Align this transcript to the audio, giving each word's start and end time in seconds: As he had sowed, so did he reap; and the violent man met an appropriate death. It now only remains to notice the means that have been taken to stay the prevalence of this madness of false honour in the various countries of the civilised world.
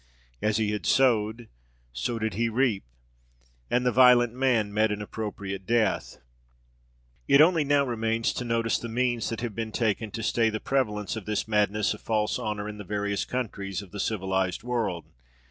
As 0.41 0.57
he 0.57 0.71
had 0.71 0.87
sowed, 0.87 1.47
so 1.93 2.17
did 2.17 2.33
he 2.33 2.49
reap; 2.49 2.83
and 3.69 3.85
the 3.85 3.91
violent 3.91 4.33
man 4.33 4.73
met 4.73 4.91
an 4.91 4.99
appropriate 4.99 5.67
death. 5.67 6.17
It 7.27 7.37
now 7.39 7.45
only 7.45 7.63
remains 7.65 8.33
to 8.33 8.43
notice 8.43 8.79
the 8.79 8.89
means 8.89 9.29
that 9.29 9.41
have 9.41 9.53
been 9.53 9.71
taken 9.71 10.09
to 10.09 10.23
stay 10.23 10.49
the 10.49 10.59
prevalence 10.59 11.15
of 11.15 11.27
this 11.27 11.47
madness 11.47 11.93
of 11.93 12.01
false 12.01 12.39
honour 12.39 12.67
in 12.67 12.79
the 12.79 12.83
various 12.83 13.25
countries 13.25 13.83
of 13.83 13.91
the 13.91 13.99
civilised 13.99 14.63
world. 14.63 15.05